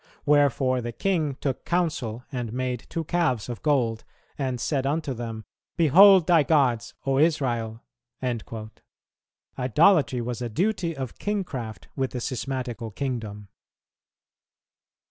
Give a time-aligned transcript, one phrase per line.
[0.25, 4.03] Wherefore the king took counsel and made two calves of gold,
[4.35, 5.45] and said unto them,
[5.77, 7.83] Behold thy gods, O Israel."
[9.59, 13.49] Idolatry was a duty of kingcraft with the schismatical kingdom.